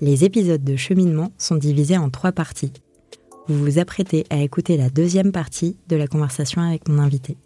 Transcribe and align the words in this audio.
Les 0.00 0.24
épisodes 0.24 0.62
de 0.62 0.76
cheminement 0.76 1.32
sont 1.38 1.56
divisés 1.56 1.98
en 1.98 2.10
trois 2.10 2.32
parties. 2.32 2.72
Vous 3.48 3.58
vous 3.58 3.78
apprêtez 3.78 4.26
à 4.30 4.40
écouter 4.42 4.76
la 4.76 4.90
deuxième 4.90 5.32
partie 5.32 5.78
de 5.88 5.96
la 5.96 6.06
conversation 6.06 6.62
avec 6.62 6.88
mon 6.88 6.98
invité. 6.98 7.36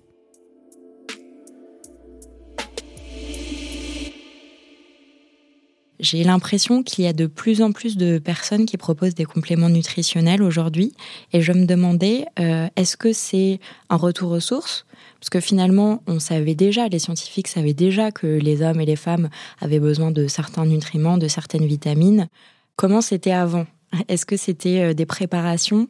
J'ai 6.00 6.24
l'impression 6.24 6.82
qu'il 6.82 7.04
y 7.04 7.06
a 7.06 7.12
de 7.12 7.26
plus 7.26 7.60
en 7.60 7.72
plus 7.72 7.98
de 7.98 8.18
personnes 8.18 8.64
qui 8.64 8.78
proposent 8.78 9.14
des 9.14 9.26
compléments 9.26 9.68
nutritionnels 9.68 10.42
aujourd'hui. 10.42 10.94
Et 11.34 11.42
je 11.42 11.52
me 11.52 11.66
demandais 11.66 12.24
euh, 12.38 12.68
est-ce 12.74 12.96
que 12.96 13.12
c'est 13.12 13.60
un 13.90 13.96
retour 13.96 14.32
aux 14.32 14.40
sources? 14.40 14.86
Parce 15.20 15.28
que 15.28 15.40
finalement, 15.40 16.02
on 16.06 16.18
savait 16.18 16.54
déjà, 16.54 16.88
les 16.88 16.98
scientifiques 16.98 17.48
savaient 17.48 17.74
déjà 17.74 18.12
que 18.12 18.26
les 18.26 18.62
hommes 18.62 18.80
et 18.80 18.86
les 18.86 18.96
femmes 18.96 19.28
avaient 19.60 19.78
besoin 19.78 20.10
de 20.10 20.26
certains 20.26 20.64
nutriments, 20.64 21.18
de 21.18 21.28
certaines 21.28 21.66
vitamines. 21.66 22.28
Comment 22.76 23.02
c'était 23.02 23.32
avant? 23.32 23.66
Est-ce 24.08 24.24
que 24.24 24.38
c'était 24.38 24.80
euh, 24.80 24.94
des 24.94 25.04
préparations, 25.04 25.86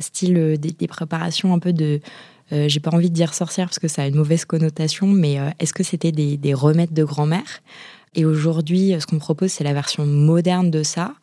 style 0.00 0.36
euh, 0.36 0.56
des, 0.56 0.88
préparations 0.88 1.54
un 1.54 1.60
peu 1.60 1.72
de... 1.72 2.00
J'ai 2.50 2.78
pas 2.78 2.90
envie 2.90 3.08
de 3.08 3.14
dire 3.14 3.34
sorcière 3.34 3.66
parce 3.66 3.80
que 3.80 3.88
ça 3.88 4.02
a 4.02 4.06
une 4.06 4.14
mauvaise 4.14 4.44
connotation, 4.44 5.08
mais 5.08 5.38
est-ce 5.58 5.72
que 5.72 5.82
c'était 5.82 6.12
des 6.12 6.54
remèdes 6.54 6.92
de 6.92 7.02
grand-mère? 7.02 7.62
Et 8.14 8.24
aujourd'hui, 8.24 8.94
ce 8.98 9.06
qu'on 9.06 9.18
propose, 9.18 9.52
c'est 9.52 9.64
la 9.64 9.72
version 9.72 10.06
moderne 10.06 10.70
de 10.70 10.82
ça, 10.82 11.14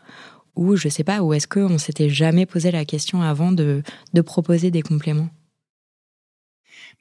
ou 0.55 0.75
je 0.75 0.89
sais 0.89 1.03
pas, 1.03 1.21
ou 1.21 1.33
est-ce 1.33 1.47
qu'on 1.47 1.77
s'était 1.77 2.09
jamais 2.09 2.45
posé 2.45 2.71
la 2.71 2.85
question 2.85 3.21
avant 3.21 3.51
de, 3.51 3.83
de 4.13 4.21
proposer 4.21 4.71
des 4.71 4.81
compléments. 4.81 5.29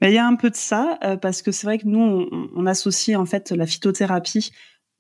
Il 0.03 0.13
y 0.13 0.19
a 0.19 0.27
un 0.27 0.37
peu 0.37 0.51
de 0.51 0.57
ça 0.57 0.99
euh, 1.05 1.17
parce 1.17 1.43
que 1.43 1.53
c'est 1.53 1.67
vrai 1.67 1.79
que 1.79 1.87
nous 1.87 2.01
on, 2.01 2.49
on, 2.57 2.67
associe 2.67 3.19
en 3.19 3.27
fait 3.27 3.51
la 3.51 3.67
phytothérapie 3.67 4.51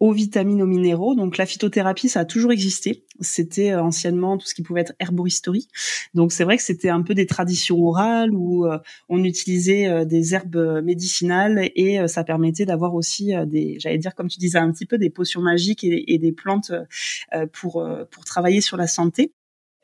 aux 0.00 0.12
vitamines, 0.12 0.62
aux 0.62 0.66
minéraux. 0.66 1.14
Donc 1.14 1.36
la 1.36 1.46
phytothérapie, 1.46 2.08
ça 2.08 2.20
a 2.20 2.24
toujours 2.24 2.52
existé. 2.52 3.04
C'était 3.20 3.72
euh, 3.72 3.82
anciennement 3.82 4.38
tout 4.38 4.46
ce 4.46 4.54
qui 4.54 4.62
pouvait 4.62 4.80
être 4.80 4.94
herboristerie. 4.98 5.68
Donc 6.14 6.32
c'est 6.32 6.44
vrai 6.44 6.56
que 6.56 6.62
c'était 6.62 6.88
un 6.88 7.02
peu 7.02 7.14
des 7.14 7.26
traditions 7.26 7.78
orales 7.78 8.34
où 8.34 8.66
euh, 8.66 8.78
on 9.10 9.22
utilisait 9.22 9.86
euh, 9.88 10.04
des 10.06 10.34
herbes 10.34 10.80
médicinales 10.82 11.70
et 11.76 12.08
ça 12.08 12.24
permettait 12.24 12.64
d'avoir 12.64 12.94
aussi 12.94 13.32
des, 13.46 13.76
j'allais 13.78 13.98
dire 13.98 14.14
comme 14.14 14.28
tu 14.28 14.38
disais 14.38 14.58
un 14.58 14.72
petit 14.72 14.86
peu 14.86 14.96
des 14.96 15.10
potions 15.10 15.42
magiques 15.42 15.84
et, 15.84 16.18
des 16.18 16.32
plantes 16.32 16.72
pour 17.52 17.86
pour 18.10 18.24
travailler 18.24 18.60
sur 18.60 18.76
la 18.76 18.86
santé. 18.86 19.32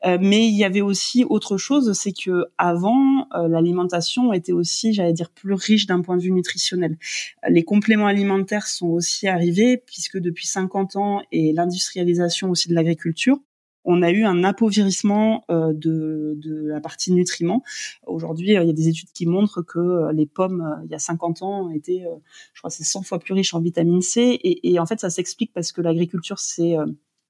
Euh, 0.05 0.17
mais 0.21 0.47
il 0.47 0.55
y 0.55 0.63
avait 0.63 0.81
aussi 0.81 1.25
autre 1.25 1.57
chose, 1.57 1.93
c'est 1.93 2.11
que 2.11 2.45
avant 2.57 3.27
euh, 3.33 3.47
l'alimentation 3.47 4.31
était 4.31 4.51
aussi, 4.51 4.93
j'allais 4.93 5.13
dire, 5.13 5.31
plus 5.31 5.53
riche 5.53 5.87
d'un 5.87 6.01
point 6.01 6.17
de 6.17 6.21
vue 6.21 6.31
nutritionnel. 6.31 6.97
Les 7.49 7.63
compléments 7.63 8.07
alimentaires 8.07 8.67
sont 8.67 8.87
aussi 8.87 9.27
arrivés 9.27 9.77
puisque 9.77 10.19
depuis 10.19 10.47
50 10.47 10.95
ans 10.97 11.21
et 11.31 11.51
l'industrialisation 11.51 12.49
aussi 12.51 12.69
de 12.69 12.75
l'agriculture, 12.75 13.39
on 13.89 14.01
a 14.01 14.11
eu 14.11 14.25
un 14.25 14.43
appauvrissement 14.43 15.45
euh, 15.49 15.71
de, 15.73 16.37
la 16.67 16.81
partie 16.81 17.13
nutriments. 17.13 17.63
Aujourd'hui, 18.05 18.49
il 18.49 18.53
y 18.53 18.57
a 18.57 18.73
des 18.73 18.89
études 18.89 19.11
qui 19.13 19.25
montrent 19.25 19.61
que 19.61 20.11
les 20.11 20.25
pommes, 20.25 20.81
il 20.85 20.91
y 20.91 20.95
a 20.95 20.99
50 20.99 21.41
ans, 21.41 21.69
étaient, 21.71 22.03
je 22.53 22.59
crois, 22.59 22.69
c'est 22.69 22.83
100 22.83 23.03
fois 23.03 23.17
plus 23.17 23.33
riches 23.33 23.53
en 23.53 23.61
vitamine 23.61 24.01
C. 24.01 24.39
Et 24.43 24.77
en 24.77 24.85
fait, 24.85 24.99
ça 24.99 25.09
s'explique 25.09 25.53
parce 25.53 25.71
que 25.71 25.79
l'agriculture, 25.81 26.37
c'est 26.37 26.75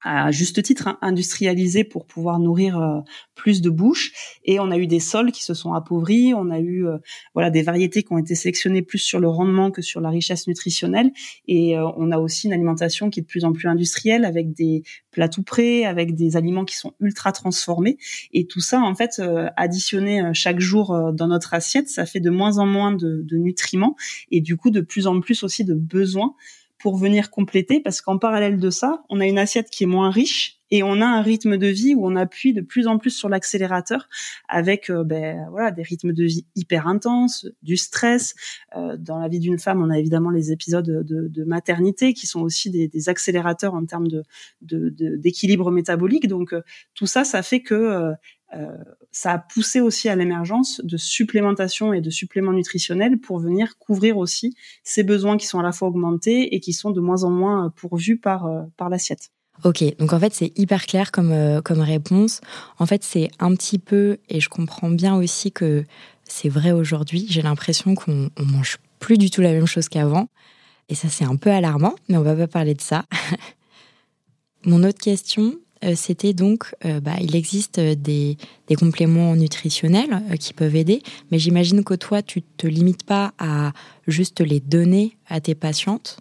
à 0.02 0.30
juste 0.30 0.62
titre 0.62 0.88
hein, 0.88 0.98
industrialisé 1.02 1.82
pour 1.82 2.06
pouvoir 2.06 2.38
nourrir 2.38 2.78
euh, 2.78 3.00
plus 3.34 3.60
de 3.60 3.70
bouches. 3.70 4.12
Et 4.44 4.60
on 4.60 4.70
a 4.70 4.78
eu 4.78 4.86
des 4.86 5.00
sols 5.00 5.32
qui 5.32 5.42
se 5.42 5.54
sont 5.54 5.72
appauvris. 5.72 6.34
On 6.34 6.50
a 6.50 6.60
eu 6.60 6.86
euh, 6.86 6.98
voilà 7.34 7.50
des 7.50 7.62
variétés 7.62 8.02
qui 8.02 8.12
ont 8.12 8.18
été 8.18 8.34
sélectionnées 8.34 8.82
plus 8.82 8.98
sur 8.98 9.18
le 9.18 9.28
rendement 9.28 9.70
que 9.70 9.82
sur 9.82 10.00
la 10.00 10.10
richesse 10.10 10.46
nutritionnelle. 10.46 11.10
Et 11.46 11.76
euh, 11.76 11.88
on 11.96 12.12
a 12.12 12.18
aussi 12.18 12.46
une 12.46 12.52
alimentation 12.52 13.10
qui 13.10 13.20
est 13.20 13.22
de 13.22 13.26
plus 13.26 13.44
en 13.44 13.52
plus 13.52 13.68
industrielle 13.68 14.24
avec 14.24 14.52
des 14.52 14.82
plats 15.10 15.28
tout 15.28 15.42
prêts 15.42 15.84
avec 15.84 16.14
des 16.14 16.36
aliments 16.36 16.64
qui 16.64 16.76
sont 16.76 16.94
ultra 17.00 17.32
transformés. 17.32 17.98
Et 18.32 18.46
tout 18.46 18.60
ça 18.60 18.80
en 18.80 18.94
fait 18.94 19.20
additionné 19.56 20.30
chaque 20.32 20.60
jour 20.60 21.12
dans 21.12 21.26
notre 21.26 21.54
assiette 21.54 21.88
ça 21.88 22.06
fait 22.06 22.20
de 22.20 22.30
moins 22.30 22.58
en 22.58 22.66
moins 22.66 22.92
de, 22.92 23.22
de 23.22 23.36
nutriments. 23.36 23.96
Et 24.30 24.40
du 24.40 24.56
coup 24.56 24.70
de 24.70 24.80
plus 24.80 25.06
en 25.06 25.20
plus 25.20 25.42
aussi 25.42 25.64
de 25.64 25.74
besoins 25.74 26.34
pour 26.78 26.96
venir 26.96 27.30
compléter 27.30 27.80
parce 27.80 28.00
qu'en 28.00 28.18
parallèle 28.18 28.58
de 28.58 28.70
ça, 28.70 29.02
on 29.08 29.20
a 29.20 29.26
une 29.26 29.38
assiette 29.38 29.70
qui 29.70 29.84
est 29.84 29.88
moins 29.88 30.10
riche 30.10 30.58
et 30.70 30.82
on 30.82 31.00
a 31.00 31.06
un 31.06 31.22
rythme 31.22 31.56
de 31.56 31.66
vie 31.66 31.94
où 31.94 32.06
on 32.06 32.14
appuie 32.14 32.52
de 32.52 32.60
plus 32.60 32.86
en 32.86 32.98
plus 32.98 33.10
sur 33.10 33.28
l'accélérateur 33.28 34.08
avec 34.48 34.90
euh, 34.90 35.02
ben, 35.02 35.46
voilà 35.50 35.70
des 35.70 35.82
rythmes 35.82 36.12
de 36.12 36.24
vie 36.24 36.46
hyper 36.56 36.86
intenses, 36.86 37.46
du 37.62 37.76
stress. 37.76 38.34
Euh, 38.76 38.96
dans 38.98 39.18
la 39.18 39.28
vie 39.28 39.40
d'une 39.40 39.58
femme, 39.58 39.82
on 39.82 39.90
a 39.90 39.98
évidemment 39.98 40.30
les 40.30 40.52
épisodes 40.52 40.84
de, 40.84 41.28
de 41.28 41.44
maternité 41.44 42.12
qui 42.12 42.26
sont 42.26 42.40
aussi 42.40 42.70
des, 42.70 42.86
des, 42.88 43.08
accélérateurs 43.08 43.74
en 43.74 43.84
termes 43.86 44.08
de 44.08 44.24
d'équilibre 44.60 45.70
métabolique. 45.70 46.28
Donc 46.28 46.52
euh, 46.52 46.62
tout 46.94 47.06
ça, 47.06 47.24
ça 47.24 47.42
fait 47.42 47.60
que 47.60 47.74
euh, 47.74 48.12
ça 49.10 49.32
a 49.32 49.38
poussé 49.38 49.80
aussi 49.80 50.08
à 50.08 50.16
l'émergence 50.16 50.80
de 50.84 50.96
supplémentation 50.96 51.92
et 51.92 52.00
de 52.00 52.10
suppléments 52.10 52.52
nutritionnels 52.52 53.18
pour 53.18 53.38
venir 53.38 53.78
couvrir 53.78 54.16
aussi 54.16 54.54
ces 54.84 55.02
besoins 55.02 55.36
qui 55.36 55.46
sont 55.46 55.58
à 55.58 55.62
la 55.62 55.72
fois 55.72 55.88
augmentés 55.88 56.54
et 56.54 56.60
qui 56.60 56.72
sont 56.72 56.90
de 56.90 57.00
moins 57.00 57.24
en 57.24 57.30
moins 57.30 57.66
euh, 57.66 57.70
pourvus 57.70 58.18
par, 58.18 58.46
euh, 58.46 58.62
par 58.76 58.88
l'assiette. 58.88 59.30
Ok, 59.64 59.84
donc 59.98 60.12
en 60.12 60.20
fait 60.20 60.32
c'est 60.32 60.56
hyper 60.56 60.86
clair 60.86 61.10
comme, 61.10 61.60
comme 61.64 61.80
réponse. 61.80 62.40
En 62.78 62.86
fait 62.86 63.02
c'est 63.02 63.28
un 63.40 63.54
petit 63.56 63.80
peu, 63.80 64.18
et 64.28 64.40
je 64.40 64.48
comprends 64.48 64.90
bien 64.90 65.16
aussi 65.16 65.50
que 65.50 65.84
c'est 66.22 66.48
vrai 66.48 66.70
aujourd'hui, 66.70 67.26
j'ai 67.28 67.42
l'impression 67.42 67.96
qu'on 67.96 68.30
mange 68.38 68.78
plus 69.00 69.18
du 69.18 69.30
tout 69.30 69.40
la 69.40 69.52
même 69.52 69.66
chose 69.66 69.88
qu'avant. 69.88 70.28
Et 70.88 70.94
ça 70.94 71.08
c'est 71.08 71.24
un 71.24 71.34
peu 71.34 71.50
alarmant, 71.50 71.96
mais 72.08 72.16
on 72.16 72.22
va 72.22 72.36
pas 72.36 72.46
parler 72.46 72.74
de 72.74 72.80
ça. 72.80 73.04
Mon 74.64 74.84
autre 74.84 75.00
question, 75.00 75.54
euh, 75.54 75.67
c'était 75.94 76.32
donc, 76.32 76.74
euh, 76.84 77.00
bah, 77.00 77.16
il 77.20 77.36
existe 77.36 77.80
des, 77.80 78.36
compléments 78.78 79.34
nutritionnels 79.36 80.22
euh, 80.30 80.36
qui 80.36 80.52
peuvent 80.52 80.76
aider, 80.76 81.02
mais 81.30 81.38
j'imagine 81.38 81.84
que 81.84 81.94
toi, 81.94 82.22
tu 82.22 82.42
te 82.42 82.66
limites 82.66 83.04
pas 83.04 83.32
à 83.38 83.72
juste 84.06 84.40
les 84.40 84.60
donner 84.60 85.16
à 85.28 85.40
tes 85.40 85.54
patientes. 85.54 86.18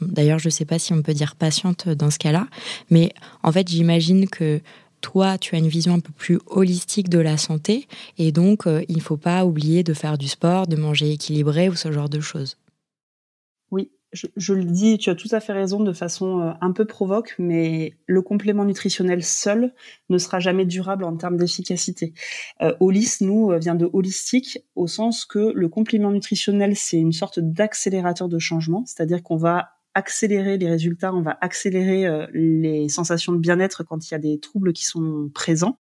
D'ailleurs, 0.00 0.38
je 0.38 0.48
ne 0.48 0.52
sais 0.52 0.64
pas 0.64 0.78
si 0.78 0.92
on 0.92 1.02
peut 1.02 1.14
dire 1.14 1.36
patiente 1.36 1.88
dans 1.88 2.10
ce 2.10 2.18
cas-là, 2.18 2.46
mais 2.90 3.12
en 3.42 3.50
fait, 3.50 3.68
j'imagine 3.68 4.28
que 4.28 4.60
toi, 5.00 5.38
tu 5.38 5.54
as 5.54 5.58
une 5.58 5.68
vision 5.68 5.94
un 5.94 6.00
peu 6.00 6.12
plus 6.12 6.38
holistique 6.46 7.08
de 7.08 7.18
la 7.18 7.36
santé, 7.36 7.88
et 8.16 8.30
donc 8.30 8.64
il 8.88 8.96
ne 8.96 9.02
faut 9.02 9.16
pas 9.16 9.44
oublier 9.44 9.82
de 9.82 9.94
faire 9.94 10.18
du 10.18 10.28
sport, 10.28 10.66
de 10.66 10.76
manger 10.76 11.12
équilibré 11.12 11.68
ou 11.68 11.74
ce 11.74 11.90
genre 11.90 12.08
de 12.08 12.20
choses 12.20 12.56
je, 14.12 14.54
le 14.54 14.64
dis, 14.64 14.96
tu 14.96 15.10
as 15.10 15.14
tout 15.14 15.28
à 15.32 15.40
fait 15.40 15.52
raison 15.52 15.80
de 15.80 15.92
façon 15.92 16.40
euh, 16.40 16.52
un 16.60 16.72
peu 16.72 16.86
provoque, 16.86 17.34
mais 17.38 17.94
le 18.06 18.22
complément 18.22 18.64
nutritionnel 18.64 19.22
seul 19.22 19.74
ne 20.08 20.18
sera 20.18 20.40
jamais 20.40 20.64
durable 20.64 21.04
en 21.04 21.16
termes 21.16 21.36
d'efficacité. 21.36 22.14
Euh, 22.62 22.74
Holis, 22.80 23.18
nous, 23.20 23.50
euh, 23.50 23.58
vient 23.58 23.74
de 23.74 23.88
holistique 23.92 24.60
au 24.76 24.86
sens 24.86 25.26
que 25.26 25.52
le 25.54 25.68
complément 25.68 26.10
nutritionnel, 26.10 26.74
c'est 26.74 26.98
une 26.98 27.12
sorte 27.12 27.38
d'accélérateur 27.38 28.28
de 28.28 28.38
changement, 28.38 28.84
c'est-à-dire 28.86 29.22
qu'on 29.22 29.36
va 29.36 29.72
accélérer 29.94 30.56
les 30.56 30.68
résultats, 30.68 31.12
on 31.12 31.22
va 31.22 31.36
accélérer 31.40 32.06
euh, 32.06 32.26
les 32.32 32.88
sensations 32.88 33.32
de 33.32 33.38
bien-être 33.38 33.84
quand 33.84 34.08
il 34.08 34.12
y 34.12 34.14
a 34.14 34.18
des 34.18 34.38
troubles 34.40 34.72
qui 34.72 34.84
sont 34.84 35.30
présents 35.34 35.78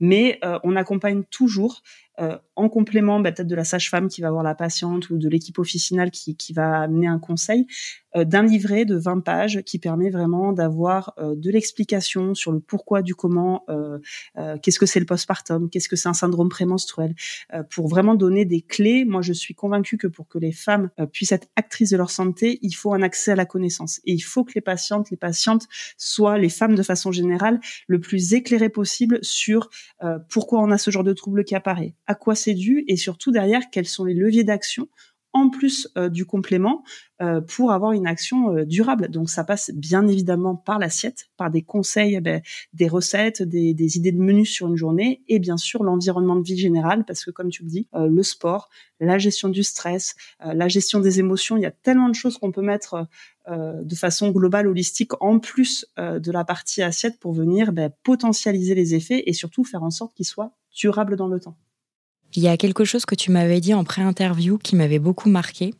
mais 0.00 0.40
on 0.64 0.74
accompagne 0.74 1.22
toujours 1.30 1.82
euh, 2.20 2.38
en 2.56 2.68
complément 2.68 3.18
bah, 3.18 3.32
peut-être 3.32 3.48
de 3.48 3.56
la 3.56 3.64
sage-femme 3.64 4.06
qui 4.06 4.20
va 4.20 4.30
voir 4.30 4.44
la 4.44 4.54
patiente 4.54 5.10
ou 5.10 5.18
de 5.18 5.28
l'équipe 5.28 5.58
officinale 5.58 6.12
qui, 6.12 6.36
qui 6.36 6.52
va 6.52 6.82
amener 6.82 7.08
un 7.08 7.18
conseil, 7.18 7.66
euh, 8.14 8.24
d'un 8.24 8.44
livret 8.44 8.84
de 8.84 8.94
20 8.94 9.20
pages 9.20 9.62
qui 9.62 9.80
permet 9.80 10.10
vraiment 10.10 10.52
d'avoir 10.52 11.14
euh, 11.18 11.34
de 11.34 11.50
l'explication 11.50 12.36
sur 12.36 12.52
le 12.52 12.60
pourquoi 12.60 13.02
du 13.02 13.16
comment, 13.16 13.64
qu'est-ce 14.62 14.78
que 14.78 14.86
c'est 14.86 15.00
le 15.00 15.06
postpartum, 15.06 15.68
qu'est-ce 15.68 15.88
que 15.88 15.96
c'est 15.96 16.08
un 16.08 16.14
syndrome 16.14 16.48
prémenstruel, 16.48 17.14
pour 17.70 17.88
vraiment 17.88 18.14
donner 18.14 18.44
des 18.44 18.60
clés. 18.60 19.04
Moi, 19.04 19.22
je 19.22 19.32
suis 19.32 19.54
convaincue 19.54 19.96
que 19.96 20.06
pour 20.06 20.28
que 20.28 20.38
les 20.38 20.52
femmes 20.52 20.90
puissent 21.12 21.32
être 21.32 21.48
actrices 21.56 21.90
de 21.90 21.96
leur 21.96 22.10
santé, 22.10 22.58
il 22.62 22.72
faut 22.72 22.92
un 22.92 23.02
accès 23.02 23.32
à 23.32 23.36
la 23.36 23.46
connaissance 23.46 24.00
et 24.04 24.12
il 24.12 24.20
faut 24.20 24.44
que 24.44 24.52
les 24.54 24.60
patientes, 24.60 25.10
les 25.10 25.16
patientes 25.16 25.66
soient 25.96 26.38
les 26.38 26.48
femmes 26.48 26.74
de 26.74 26.82
façon 26.82 27.12
générale 27.12 27.60
le 27.86 28.00
plus 28.00 28.34
éclairées 28.34 28.68
possible 28.68 29.18
sur 29.22 29.70
pourquoi 30.28 30.60
on 30.60 30.70
a 30.70 30.78
ce 30.78 30.90
genre 30.90 31.04
de 31.04 31.12
trouble 31.12 31.44
qui 31.44 31.54
apparaît 31.54 31.94
à 32.06 32.14
quoi 32.14 32.34
c'est 32.34 32.54
dû 32.54 32.84
et 32.88 32.96
surtout 32.96 33.30
derrière 33.30 33.62
quels 33.70 33.86
sont 33.86 34.04
les 34.04 34.14
leviers 34.14 34.44
d'action 34.44 34.88
en 35.34 35.50
plus 35.50 35.88
euh, 35.98 36.08
du 36.08 36.24
complément 36.24 36.84
euh, 37.20 37.40
pour 37.40 37.72
avoir 37.72 37.92
une 37.92 38.06
action 38.06 38.56
euh, 38.56 38.64
durable. 38.64 39.08
Donc 39.08 39.28
ça 39.28 39.42
passe 39.42 39.72
bien 39.74 40.06
évidemment 40.06 40.54
par 40.54 40.78
l'assiette, 40.78 41.26
par 41.36 41.50
des 41.50 41.62
conseils, 41.62 42.14
eh 42.14 42.20
ben, 42.20 42.40
des 42.72 42.88
recettes, 42.88 43.42
des, 43.42 43.74
des, 43.74 43.96
idées 43.96 44.12
de 44.12 44.20
menus 44.20 44.50
sur 44.50 44.68
une 44.68 44.76
journée 44.76 45.22
et 45.28 45.40
bien 45.40 45.56
sûr 45.56 45.82
l'environnement 45.82 46.36
de 46.36 46.44
vie 46.44 46.56
général 46.56 47.04
parce 47.04 47.24
que 47.24 47.32
comme 47.32 47.50
tu 47.50 47.64
le 47.64 47.68
dis, 47.68 47.88
le 47.92 48.22
sport, 48.22 48.70
la 49.00 49.18
gestion 49.18 49.48
du 49.48 49.64
stress, 49.64 50.14
la 50.40 50.68
gestion 50.68 51.00
des 51.00 51.18
émotions, 51.18 51.56
il 51.56 51.62
y 51.62 51.66
a 51.66 51.72
tellement 51.72 52.08
de 52.08 52.14
choses 52.14 52.38
qu'on 52.38 52.52
peut 52.52 52.62
mettre 52.62 53.08
de 53.48 53.94
façon 53.94 54.30
globale, 54.30 54.68
holistique, 54.68 55.12
en 55.20 55.40
plus 55.40 55.86
de 55.98 56.30
la 56.30 56.44
partie 56.44 56.82
assiette 56.82 57.18
pour 57.18 57.32
venir 57.32 57.72
ben, 57.72 57.90
potentialiser 58.04 58.74
les 58.74 58.94
effets 58.94 59.24
et 59.26 59.32
surtout 59.32 59.64
faire 59.64 59.82
en 59.82 59.90
sorte 59.90 60.14
qu'ils 60.14 60.26
soient 60.26 60.52
durables 60.74 61.16
dans 61.16 61.28
le 61.28 61.40
temps. 61.40 61.56
Il 62.34 62.42
y 62.42 62.48
a 62.48 62.56
quelque 62.56 62.84
chose 62.84 63.06
que 63.06 63.14
tu 63.14 63.30
m'avais 63.30 63.60
dit 63.60 63.74
en 63.74 63.84
pré-interview 63.84 64.58
qui 64.58 64.74
m'avait 64.74 64.98
beaucoup 64.98 65.28
marqué. 65.28 65.72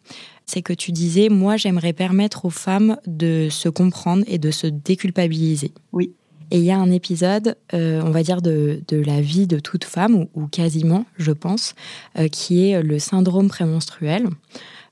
C'est 0.46 0.62
que 0.62 0.72
tu 0.72 0.92
disais, 0.92 1.28
moi, 1.28 1.56
j'aimerais 1.56 1.92
permettre 1.92 2.44
aux 2.44 2.50
femmes 2.50 2.96
de 3.06 3.48
se 3.50 3.68
comprendre 3.68 4.24
et 4.28 4.38
de 4.38 4.50
se 4.50 4.66
déculpabiliser. 4.66 5.72
Oui. 5.92 6.12
Et 6.50 6.58
il 6.58 6.64
y 6.64 6.70
a 6.70 6.78
un 6.78 6.90
épisode, 6.90 7.56
euh, 7.72 8.02
on 8.04 8.10
va 8.10 8.22
dire, 8.22 8.42
de, 8.42 8.80
la 8.90 9.20
vie 9.20 9.46
de 9.46 9.58
toute 9.58 9.84
femme, 9.84 10.26
ou, 10.34 10.46
quasiment, 10.46 11.06
je 11.16 11.32
pense, 11.32 11.74
euh, 12.18 12.28
qui 12.28 12.68
est 12.68 12.82
le 12.82 12.98
syndrome 12.98 13.48
prémenstruel, 13.48 14.28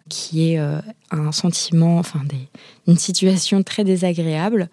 qui 0.09 0.51
est 0.51 0.59
euh, 0.59 0.81
un 1.11 1.31
sentiment, 1.31 1.99
enfin, 1.99 2.23
des, 2.25 2.49
une 2.89 2.99
situation 2.99 3.63
très 3.63 3.85
désagréable 3.85 4.69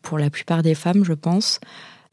pour 0.00 0.18
la 0.18 0.30
plupart 0.30 0.62
des 0.62 0.74
femmes, 0.74 1.04
je 1.04 1.12
pense, 1.12 1.60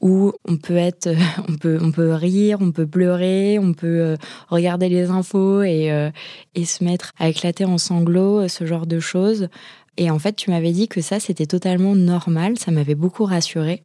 où 0.02 0.32
on 0.46 0.58
peut 0.58 0.78
être, 0.78 1.10
on 1.48 1.56
peut, 1.56 1.78
on 1.82 1.92
peut 1.92 2.14
rire, 2.14 2.60
on 2.62 2.72
peut 2.72 2.88
pleurer, 2.88 3.60
on 3.60 3.74
peut 3.74 4.02
euh, 4.02 4.16
regarder 4.48 4.90
les 4.90 5.10
infos 5.10 5.62
et, 5.62 5.92
euh, 5.92 6.10
et 6.56 6.66
se 6.66 6.84
mettre 6.84 7.12
à 7.20 7.30
éclater 7.30 7.66
en 7.66 7.78
sanglots, 7.78 8.48
ce 8.48 8.66
genre 8.66 8.88
de 8.88 9.00
choses. 9.00 9.50
Et 9.98 10.10
en 10.10 10.20
fait, 10.20 10.36
tu 10.36 10.50
m'avais 10.50 10.72
dit 10.72 10.88
que 10.88 11.02
ça, 11.02 11.20
c'était 11.20 11.46
totalement 11.46 11.96
normal. 11.96 12.58
Ça 12.58 12.72
m'avait 12.72 12.96
beaucoup 12.96 13.26
rassurée. 13.26 13.84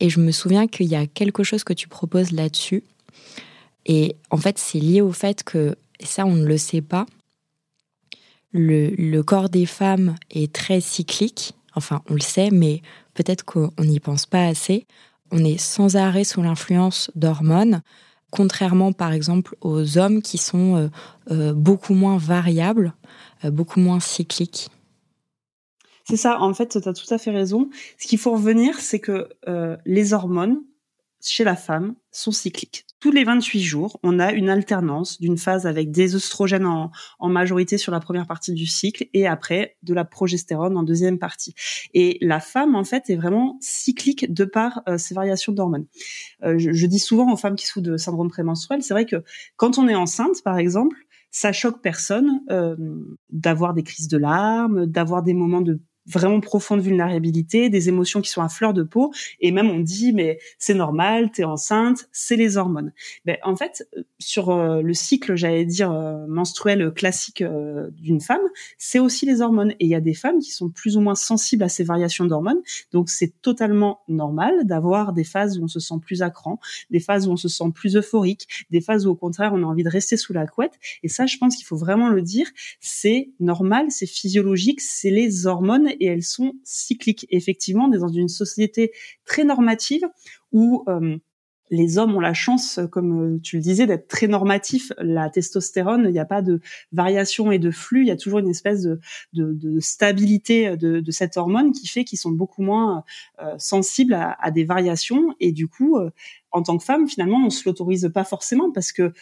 Et 0.00 0.08
je 0.08 0.18
me 0.18 0.32
souviens 0.32 0.66
qu'il 0.66 0.86
y 0.86 0.96
a 0.96 1.06
quelque 1.06 1.44
chose 1.44 1.64
que 1.64 1.74
tu 1.74 1.86
proposes 1.86 2.32
là-dessus. 2.32 2.82
Et 3.86 4.16
en 4.30 4.38
fait, 4.38 4.58
c'est 4.58 4.78
lié 4.80 5.02
au 5.02 5.12
fait 5.12 5.44
que, 5.44 5.76
et 6.00 6.06
ça, 6.06 6.24
on 6.24 6.34
ne 6.34 6.46
le 6.46 6.56
sait 6.56 6.80
pas, 6.80 7.04
le, 8.52 8.90
le 8.96 9.22
corps 9.22 9.50
des 9.50 9.66
femmes 9.66 10.14
est 10.30 10.52
très 10.52 10.80
cyclique. 10.80 11.52
Enfin, 11.74 12.02
on 12.08 12.14
le 12.14 12.20
sait, 12.20 12.50
mais 12.50 12.80
peut-être 13.12 13.44
qu'on 13.44 13.70
n'y 13.78 14.00
pense 14.00 14.24
pas 14.24 14.46
assez 14.46 14.86
on 15.34 15.44
est 15.44 15.58
sans 15.58 15.96
arrêt 15.96 16.22
sous 16.22 16.42
l'influence 16.42 17.10
d'hormones, 17.16 17.82
contrairement 18.30 18.92
par 18.92 19.12
exemple 19.12 19.56
aux 19.60 19.98
hommes 19.98 20.22
qui 20.22 20.38
sont 20.38 20.76
euh, 20.76 20.88
euh, 21.32 21.52
beaucoup 21.52 21.92
moins 21.92 22.16
variables, 22.16 22.94
euh, 23.44 23.50
beaucoup 23.50 23.80
moins 23.80 23.98
cycliques. 23.98 24.68
C'est 26.08 26.16
ça, 26.16 26.40
en 26.40 26.54
fait, 26.54 26.78
tu 26.80 26.88
as 26.88 26.92
tout 26.92 27.12
à 27.12 27.18
fait 27.18 27.30
raison. 27.30 27.68
Ce 27.98 28.06
qu'il 28.06 28.18
faut 28.18 28.32
revenir, 28.32 28.78
c'est 28.78 29.00
que 29.00 29.30
les 29.86 30.12
hormones, 30.12 30.60
chez 31.22 31.44
la 31.44 31.56
femme 31.56 31.94
sont 32.10 32.30
cycliques. 32.30 32.84
Tous 33.04 33.10
les 33.10 33.24
28 33.24 33.60
jours, 33.60 34.00
on 34.02 34.18
a 34.18 34.32
une 34.32 34.48
alternance 34.48 35.20
d'une 35.20 35.36
phase 35.36 35.66
avec 35.66 35.90
des 35.90 36.14
œstrogènes 36.14 36.64
en, 36.64 36.90
majorité 37.28 37.76
sur 37.76 37.92
la 37.92 38.00
première 38.00 38.26
partie 38.26 38.54
du 38.54 38.64
cycle 38.64 39.08
et 39.12 39.26
après 39.26 39.76
de 39.82 39.92
la 39.92 40.06
progestérone 40.06 40.74
en 40.78 40.82
deuxième 40.82 41.18
partie. 41.18 41.54
Et 41.92 42.16
la 42.22 42.40
femme, 42.40 42.74
en 42.74 42.82
fait, 42.82 43.10
est 43.10 43.16
vraiment 43.16 43.58
cyclique 43.60 44.32
de 44.32 44.46
par 44.46 44.80
euh, 44.88 44.96
ces 44.96 45.14
variations 45.14 45.52
d'hormones. 45.52 45.84
Euh, 46.44 46.54
je, 46.56 46.86
dis 46.86 46.98
souvent 46.98 47.30
aux 47.30 47.36
femmes 47.36 47.56
qui 47.56 47.66
souffrent 47.66 47.84
de 47.84 47.98
syndrome 47.98 48.30
prémenstruel, 48.30 48.82
c'est 48.82 48.94
vrai 48.94 49.04
que 49.04 49.22
quand 49.56 49.76
on 49.76 49.86
est 49.86 49.94
enceinte, 49.94 50.42
par 50.42 50.56
exemple, 50.56 50.96
ça 51.30 51.52
choque 51.52 51.82
personne 51.82 52.40
euh, 52.50 52.74
d'avoir 53.28 53.74
des 53.74 53.82
crises 53.82 54.08
de 54.08 54.16
larmes, 54.16 54.86
d'avoir 54.86 55.22
des 55.22 55.34
moments 55.34 55.60
de 55.60 55.78
vraiment 56.06 56.40
profonde 56.40 56.80
vulnérabilité, 56.80 57.70
des 57.70 57.88
émotions 57.88 58.20
qui 58.20 58.30
sont 58.30 58.42
à 58.42 58.48
fleur 58.48 58.74
de 58.74 58.82
peau, 58.82 59.12
et 59.40 59.52
même 59.52 59.70
on 59.70 59.80
dit 59.80 60.12
mais 60.12 60.38
c'est 60.58 60.74
normal, 60.74 61.30
t'es 61.30 61.44
enceinte, 61.44 62.08
c'est 62.12 62.36
les 62.36 62.56
hormones. 62.56 62.92
Ben 63.24 63.36
en 63.42 63.56
fait 63.56 63.88
sur 64.18 64.50
euh, 64.50 64.82
le 64.82 64.94
cycle, 64.94 65.34
j'allais 65.34 65.64
dire 65.64 65.90
euh, 65.92 66.26
menstruel 66.26 66.92
classique 66.92 67.42
euh, 67.42 67.90
d'une 67.92 68.20
femme, 68.20 68.40
c'est 68.78 68.98
aussi 68.98 69.26
les 69.26 69.40
hormones. 69.40 69.72
Et 69.80 69.86
il 69.86 69.88
y 69.88 69.94
a 69.94 70.00
des 70.00 70.14
femmes 70.14 70.38
qui 70.38 70.50
sont 70.50 70.68
plus 70.68 70.96
ou 70.96 71.00
moins 71.00 71.14
sensibles 71.14 71.62
à 71.62 71.68
ces 71.68 71.84
variations 71.84 72.24
d'hormones, 72.24 72.60
donc 72.92 73.10
c'est 73.10 73.40
totalement 73.42 74.00
normal 74.08 74.64
d'avoir 74.64 75.12
des 75.12 75.24
phases 75.24 75.58
où 75.58 75.64
on 75.64 75.68
se 75.68 75.80
sent 75.80 75.94
plus 76.00 76.22
à 76.22 76.30
cran, 76.30 76.58
des 76.90 77.00
phases 77.00 77.26
où 77.26 77.32
on 77.32 77.36
se 77.36 77.48
sent 77.48 77.70
plus 77.74 77.96
euphorique, 77.96 78.48
des 78.70 78.80
phases 78.80 79.06
où 79.06 79.10
au 79.10 79.14
contraire 79.14 79.52
on 79.54 79.62
a 79.62 79.66
envie 79.66 79.84
de 79.84 79.88
rester 79.88 80.16
sous 80.16 80.32
la 80.32 80.46
couette. 80.46 80.74
Et 81.02 81.08
ça, 81.08 81.26
je 81.26 81.38
pense 81.38 81.56
qu'il 81.56 81.66
faut 81.66 81.76
vraiment 81.76 82.08
le 82.08 82.22
dire, 82.22 82.46
c'est 82.80 83.30
normal, 83.40 83.86
c'est 83.90 84.06
physiologique, 84.06 84.80
c'est 84.80 85.10
les 85.10 85.46
hormones 85.46 85.88
et 86.00 86.06
elles 86.06 86.22
sont 86.22 86.54
cycliques. 86.62 87.26
effectivement, 87.30 87.86
on 87.86 87.92
est 87.92 87.98
dans 87.98 88.08
une 88.08 88.28
société 88.28 88.92
très 89.24 89.44
normative 89.44 90.06
où 90.52 90.84
euh, 90.88 91.16
les 91.70 91.98
hommes 91.98 92.14
ont 92.14 92.20
la 92.20 92.34
chance, 92.34 92.78
comme 92.92 93.36
euh, 93.36 93.40
tu 93.42 93.56
le 93.56 93.62
disais, 93.62 93.86
d'être 93.86 94.06
très 94.06 94.26
normatifs. 94.26 94.92
La 94.98 95.30
testostérone, 95.30 96.04
il 96.06 96.12
n'y 96.12 96.18
a 96.18 96.24
pas 96.24 96.42
de 96.42 96.60
variation 96.92 97.50
et 97.50 97.58
de 97.58 97.70
flux, 97.70 98.02
il 98.02 98.08
y 98.08 98.10
a 98.10 98.16
toujours 98.16 98.38
une 98.38 98.50
espèce 98.50 98.86
de, 99.32 99.80
stabilité 99.80 100.76
de, 100.76 101.10
cette 101.10 101.36
hormone 101.36 101.72
qui 101.72 101.86
fait 101.86 102.04
qu'ils 102.04 102.18
sont 102.18 102.30
beaucoup 102.30 102.62
moins 102.62 103.04
euh, 103.42 103.54
sensibles 103.58 104.14
à, 104.14 104.50
des 104.50 104.64
variations. 104.64 105.34
Et 105.40 105.52
du 105.52 105.68
coup, 105.68 105.98
en 106.50 106.62
tant 106.62 106.76
que 106.78 106.84
femme, 106.84 107.08
finalement, 107.08 107.44
on 107.44 107.50
se 107.50 107.68
l'autorise 107.68 108.10
pas 108.12 108.24
forcément 108.24 108.70
parce 108.70 108.92
que 108.92 109.12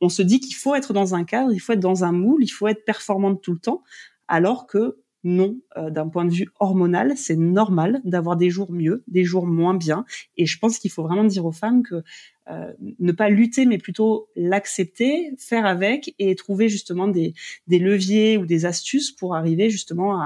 on 0.00 0.08
se 0.08 0.22
dit 0.22 0.40
qu'il 0.40 0.56
faut 0.56 0.74
être 0.74 0.92
dans 0.92 1.14
un 1.14 1.24
cadre, 1.24 1.52
il 1.52 1.60
faut 1.60 1.72
être 1.72 1.80
dans 1.80 2.04
un 2.04 2.12
moule, 2.12 2.42
il 2.42 2.48
faut 2.48 2.66
être 2.66 2.84
performante 2.84 3.42
tout 3.42 3.52
le 3.52 3.60
temps, 3.60 3.82
alors 4.26 4.66
que 4.66 4.98
non, 5.24 5.56
euh, 5.76 5.90
d'un 5.90 6.08
point 6.08 6.24
de 6.24 6.30
vue 6.30 6.48
hormonal, 6.60 7.16
c'est 7.16 7.36
normal 7.36 8.00
d'avoir 8.04 8.36
des 8.36 8.50
jours 8.50 8.70
mieux, 8.70 9.02
des 9.08 9.24
jours 9.24 9.46
moins 9.46 9.74
bien. 9.74 10.04
Et 10.36 10.46
je 10.46 10.58
pense 10.58 10.78
qu'il 10.78 10.90
faut 10.90 11.02
vraiment 11.02 11.24
dire 11.24 11.44
aux 11.44 11.52
femmes 11.52 11.82
que 11.82 12.02
euh, 12.50 12.72
ne 12.98 13.12
pas 13.12 13.28
lutter, 13.28 13.66
mais 13.66 13.78
plutôt 13.78 14.28
l'accepter, 14.36 15.32
faire 15.36 15.66
avec 15.66 16.14
et 16.18 16.34
trouver 16.34 16.68
justement 16.68 17.08
des, 17.08 17.34
leviers 17.68 18.38
ou 18.38 18.46
des 18.46 18.64
astuces 18.64 19.10
pour 19.10 19.34
arriver 19.34 19.70
justement 19.70 20.20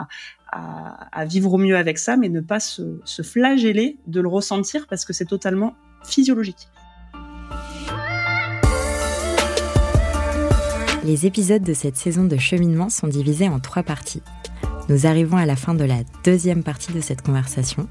à, 0.52 1.24
vivre 1.24 1.54
au 1.54 1.58
mieux 1.58 1.76
avec 1.76 1.96
ça, 1.96 2.18
mais 2.18 2.28
ne 2.28 2.42
pas 2.42 2.60
se, 2.60 3.00
se 3.04 3.22
flageller 3.22 3.96
de 4.06 4.20
le 4.20 4.28
ressentir 4.28 4.86
parce 4.86 5.06
que 5.06 5.14
c'est 5.14 5.24
totalement 5.24 5.74
physiologique. 6.04 6.68
Les 11.04 11.26
épisodes 11.26 11.62
de 11.62 11.72
cette 11.72 11.96
saison 11.96 12.24
de 12.24 12.36
cheminement 12.36 12.90
sont 12.90 13.08
divisés 13.08 13.48
en 13.48 13.58
trois 13.58 13.82
parties. 13.82 14.22
Nous 14.92 15.06
arrivons 15.06 15.38
à 15.38 15.46
la 15.46 15.56
fin 15.56 15.72
de 15.72 15.84
la 15.84 16.02
deuxième 16.22 16.62
partie 16.62 16.92
de 16.92 17.00
cette 17.00 17.22
conversation. 17.22 17.88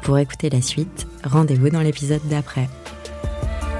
Pour 0.00 0.16
écouter 0.16 0.48
la 0.48 0.62
suite, 0.62 1.06
rendez-vous 1.22 1.68
dans 1.68 1.82
l'épisode 1.82 2.26
d'après. 2.30 2.66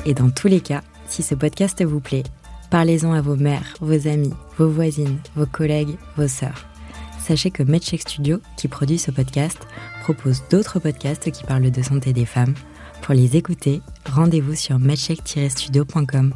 Et 0.04 0.12
dans 0.12 0.28
tous 0.28 0.46
les 0.46 0.60
cas, 0.60 0.82
si 1.08 1.22
ce 1.22 1.34
podcast 1.34 1.82
vous 1.82 2.00
plaît, 2.00 2.24
parlez-en 2.68 3.14
à 3.14 3.22
vos 3.22 3.34
mères, 3.34 3.72
vos 3.80 4.06
amis, 4.06 4.34
vos 4.58 4.68
voisines, 4.68 5.16
vos 5.36 5.46
collègues, 5.46 5.96
vos 6.18 6.28
sœurs. 6.28 6.66
Sachez 7.18 7.50
que 7.50 7.62
MedCheck 7.62 8.02
Studio, 8.02 8.40
qui 8.58 8.68
produit 8.68 8.98
ce 8.98 9.10
podcast, 9.10 9.66
propose 10.02 10.42
d'autres 10.50 10.80
podcasts 10.80 11.30
qui 11.30 11.44
parlent 11.44 11.70
de 11.70 11.82
santé 11.82 12.12
des 12.12 12.26
femmes. 12.26 12.54
Pour 13.00 13.14
les 13.14 13.38
écouter, 13.38 13.80
rendez-vous 14.04 14.54
sur 14.54 14.78
medcheck-studio.com. 14.78 16.34